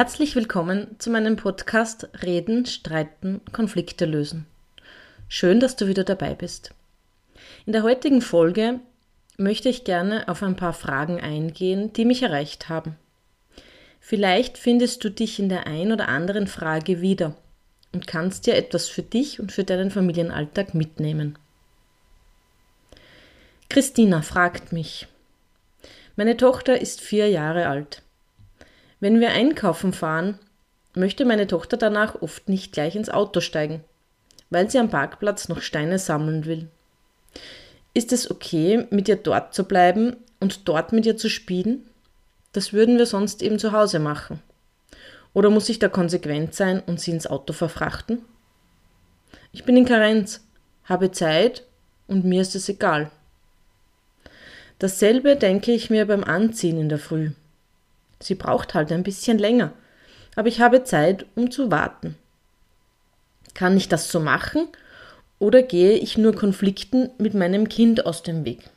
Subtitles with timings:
[0.00, 4.46] Herzlich willkommen zu meinem Podcast Reden, Streiten, Konflikte lösen.
[5.28, 6.70] Schön, dass du wieder dabei bist.
[7.66, 8.80] In der heutigen Folge
[9.36, 12.96] möchte ich gerne auf ein paar Fragen eingehen, die mich erreicht haben.
[14.00, 17.36] Vielleicht findest du dich in der ein oder anderen Frage wieder
[17.92, 21.38] und kannst dir etwas für dich und für deinen Familienalltag mitnehmen.
[23.68, 25.08] Christina fragt mich.
[26.16, 28.00] Meine Tochter ist vier Jahre alt.
[29.00, 30.38] Wenn wir einkaufen fahren,
[30.94, 33.82] möchte meine Tochter danach oft nicht gleich ins Auto steigen,
[34.50, 36.68] weil sie am Parkplatz noch Steine sammeln will.
[37.94, 41.86] Ist es okay, mit ihr dort zu bleiben und dort mit ihr zu spielen?
[42.52, 44.40] Das würden wir sonst eben zu Hause machen.
[45.32, 48.24] Oder muss ich da konsequent sein und sie ins Auto verfrachten?
[49.52, 50.44] Ich bin in Karenz,
[50.84, 51.64] habe Zeit
[52.06, 53.10] und mir ist es egal.
[54.78, 57.30] Dasselbe denke ich mir beim Anziehen in der Früh.
[58.20, 59.72] Sie braucht halt ein bisschen länger,
[60.36, 62.16] aber ich habe Zeit, um zu warten.
[63.54, 64.68] Kann ich das so machen
[65.38, 68.70] oder gehe ich nur Konflikten mit meinem Kind aus dem Weg?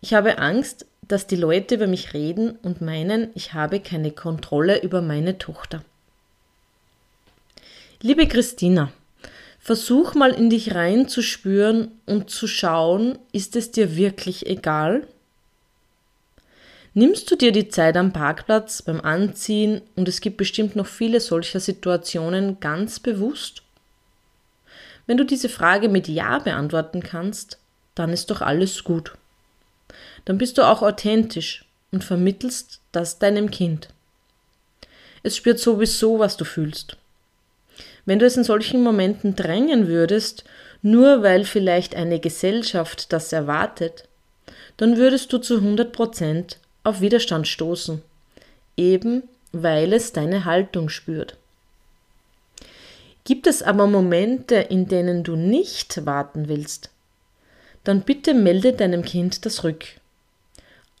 [0.00, 4.82] Ich habe Angst, dass die Leute über mich reden und meinen, ich habe keine Kontrolle
[4.82, 5.84] über meine Tochter.
[8.00, 8.92] Liebe Christina,
[9.64, 15.06] Versuch mal in dich reinzuspüren und zu schauen, ist es dir wirklich egal?
[16.94, 21.20] Nimmst du dir die Zeit am Parkplatz beim Anziehen und es gibt bestimmt noch viele
[21.20, 23.62] solcher Situationen ganz bewusst?
[25.06, 27.58] Wenn du diese Frage mit Ja beantworten kannst,
[27.94, 29.12] dann ist doch alles gut.
[30.26, 33.88] Dann bist du auch authentisch und vermittelst das deinem Kind.
[35.22, 36.98] Es spürt sowieso, was du fühlst.
[38.04, 40.44] Wenn du es in solchen Momenten drängen würdest,
[40.82, 44.08] nur weil vielleicht eine Gesellschaft das erwartet,
[44.76, 48.02] dann würdest du zu 100 Prozent auf Widerstand stoßen,
[48.76, 51.36] eben weil es deine Haltung spürt.
[53.24, 56.90] Gibt es aber Momente, in denen du nicht warten willst,
[57.84, 59.84] dann bitte melde deinem Kind das rück,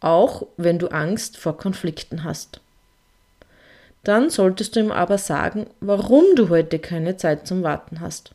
[0.00, 2.60] auch wenn du Angst vor Konflikten hast.
[4.04, 8.32] Dann solltest du ihm aber sagen, warum du heute keine Zeit zum Warten hast.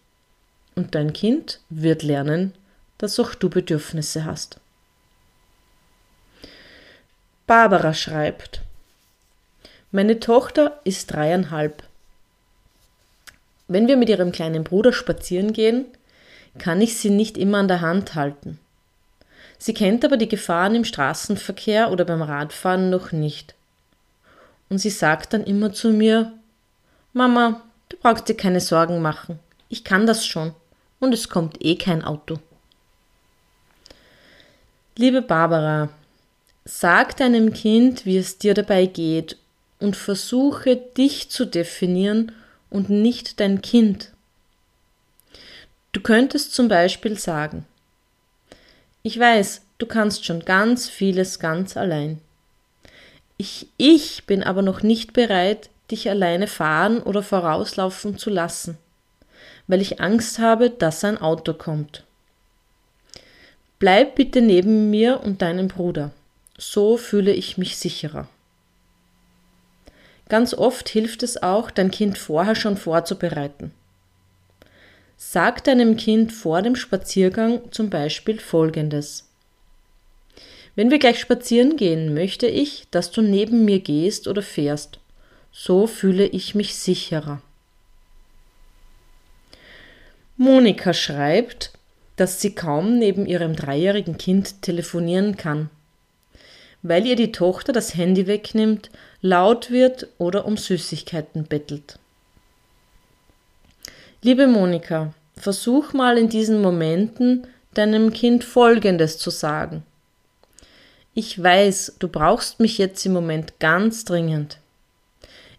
[0.75, 2.53] Und dein Kind wird lernen,
[2.97, 4.59] dass auch du Bedürfnisse hast.
[7.47, 8.61] Barbara schreibt,
[9.91, 11.81] meine Tochter ist dreieinhalb.
[13.67, 15.85] Wenn wir mit ihrem kleinen Bruder spazieren gehen,
[16.59, 18.59] kann ich sie nicht immer an der Hand halten.
[19.57, 23.55] Sie kennt aber die Gefahren im Straßenverkehr oder beim Radfahren noch nicht
[24.69, 26.33] und sie sagt dann immer zu mir
[27.13, 29.39] Mama, du brauchst dir keine Sorgen machen.
[29.69, 30.53] Ich kann das schon.
[30.99, 32.39] Und es kommt eh kein Auto.
[34.95, 35.89] Liebe Barbara,
[36.67, 39.38] sag deinem Kind, wie es dir dabei geht
[39.79, 42.33] und versuche dich zu definieren
[42.69, 44.11] und nicht dein Kind.
[45.94, 47.66] Du könntest zum Beispiel sagen,
[49.01, 52.19] ich weiß, du kannst schon ganz vieles ganz allein.
[53.38, 58.77] Ich, ich bin aber noch nicht bereit, dich alleine fahren oder vorauslaufen zu lassen,
[59.67, 62.03] weil ich Angst habe, dass ein Auto kommt.
[63.79, 66.11] Bleib bitte neben mir und deinem Bruder.
[66.57, 68.28] So fühle ich mich sicherer.
[70.28, 73.72] Ganz oft hilft es auch, dein Kind vorher schon vorzubereiten.
[75.16, 79.29] Sag deinem Kind vor dem Spaziergang zum Beispiel Folgendes.
[80.75, 85.00] Wenn wir gleich spazieren gehen, möchte ich, dass du neben mir gehst oder fährst.
[85.51, 87.41] So fühle ich mich sicherer.
[90.35, 91.72] Monika schreibt,
[92.16, 95.72] dass sie kaum neben ihrem dreijährigen Kind telefonieren kann,
[96.83, 98.89] weil ihr die Tochter das Handy wegnimmt,
[99.21, 101.99] laut wird oder um Süßigkeiten bettelt.
[104.21, 109.83] Liebe Monika, versuch mal in diesen Momenten deinem Kind Folgendes zu sagen.
[111.13, 114.59] Ich weiß, du brauchst mich jetzt im Moment ganz dringend.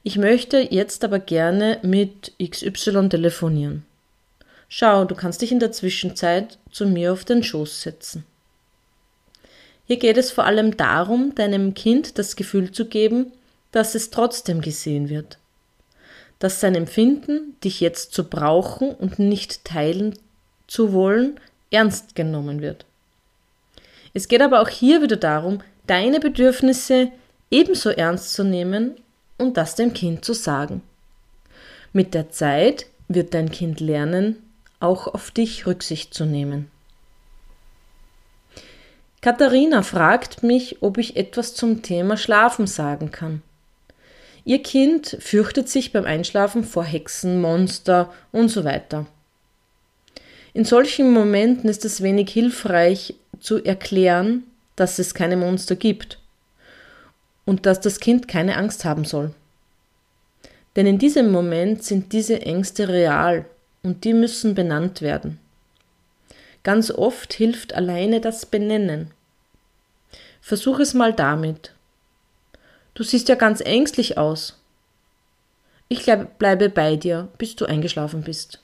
[0.03, 3.85] Ich möchte jetzt aber gerne mit XY telefonieren.
[4.69, 8.25] Schau, du kannst dich in der Zwischenzeit zu mir auf den Schoß setzen.
[9.89, 13.33] Hier geht es vor allem darum, deinem Kind das Gefühl zu geben,
[13.73, 15.39] dass es trotzdem gesehen wird.
[16.39, 20.15] Dass sein Empfinden, dich jetzt zu brauchen und nicht teilen
[20.67, 21.41] zu wollen,
[21.71, 22.85] ernst genommen wird.
[24.13, 27.11] Es geht aber auch hier wieder darum, deine Bedürfnisse
[27.51, 28.93] ebenso ernst zu nehmen
[29.39, 30.83] und das dem Kind zu sagen.
[31.95, 34.37] Mit der Zeit wird dein Kind lernen,
[34.81, 36.71] auch auf dich Rücksicht zu nehmen.
[39.21, 43.43] Katharina fragt mich, ob ich etwas zum Thema Schlafen sagen kann.
[44.45, 49.07] Ihr Kind fürchtet sich beim Einschlafen vor Hexen, Monster und so weiter.
[50.55, 54.45] In solchen Momenten ist es wenig hilfreich zu erklären,
[54.77, 56.19] dass es keine Monster gibt
[57.45, 59.35] und dass das Kind keine Angst haben soll.
[60.77, 63.45] Denn in diesem Moment sind diese Ängste real
[63.83, 65.39] und die müssen benannt werden.
[66.63, 69.11] Ganz oft hilft alleine das Benennen.
[70.41, 71.73] Versuch es mal damit.
[72.95, 74.59] Du siehst ja ganz ängstlich aus.
[75.89, 76.05] Ich
[76.39, 78.61] bleibe bei dir, bis du eingeschlafen bist.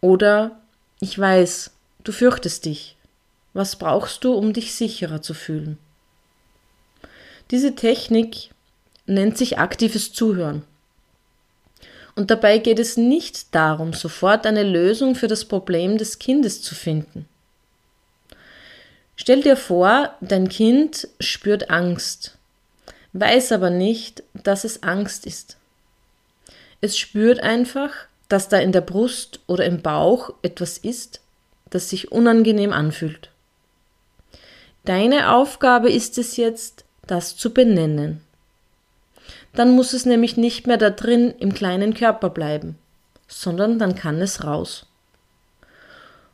[0.00, 0.60] Oder
[1.00, 1.72] ich weiß,
[2.04, 2.96] du fürchtest dich.
[3.52, 5.78] Was brauchst du, um dich sicherer zu fühlen?
[7.50, 8.50] Diese Technik
[9.06, 10.62] nennt sich aktives Zuhören.
[12.14, 16.74] Und dabei geht es nicht darum, sofort eine Lösung für das Problem des Kindes zu
[16.74, 17.26] finden.
[19.16, 22.38] Stell dir vor, dein Kind spürt Angst,
[23.12, 25.58] weiß aber nicht, dass es Angst ist.
[26.80, 27.90] Es spürt einfach,
[28.28, 31.20] dass da in der Brust oder im Bauch etwas ist,
[31.68, 33.28] das sich unangenehm anfühlt.
[34.84, 38.22] Deine Aufgabe ist es jetzt, das zu benennen.
[39.54, 42.78] Dann muss es nämlich nicht mehr da drin im kleinen Körper bleiben,
[43.26, 44.86] sondern dann kann es raus.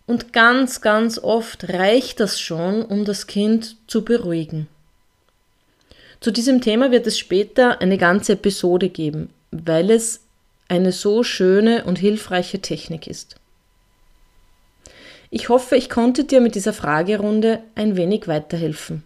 [0.07, 4.69] Und ganz, ganz oft reicht das schon, um das Kind zu beruhigen.
[6.21, 10.21] Zu diesem Thema wird es später eine ganze Episode geben, weil es
[10.69, 13.37] eine so schöne und hilfreiche Technik ist.
[15.31, 19.03] Ich hoffe, ich konnte dir mit dieser Fragerunde ein wenig weiterhelfen.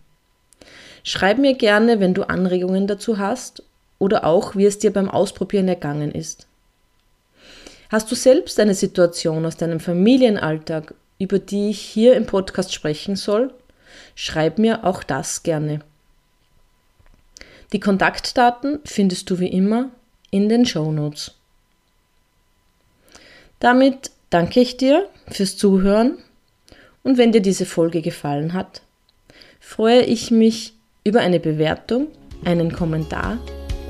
[1.03, 3.63] Schreib mir gerne, wenn du Anregungen dazu hast
[4.01, 6.49] oder auch, wie es dir beim Ausprobieren ergangen ist.
[7.91, 13.15] Hast du selbst eine Situation aus deinem Familienalltag, über die ich hier im Podcast sprechen
[13.15, 13.53] soll?
[14.17, 15.81] Schreib mir auch das gerne.
[17.73, 19.91] Die Kontaktdaten findest du wie immer
[20.31, 21.37] in den Show Notes.
[23.61, 26.17] Damit danke ich dir fürs Zuhören
[27.03, 28.81] und wenn dir diese Folge gefallen hat,
[29.61, 30.73] freue ich mich
[31.05, 32.09] über eine Bewertung,
[32.45, 33.39] einen Kommentar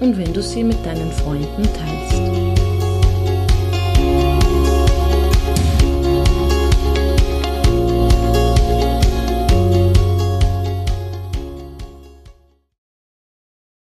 [0.00, 2.60] und wenn du sie mit deinen Freunden teilst.